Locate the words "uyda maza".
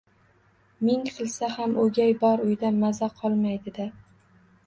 2.47-3.11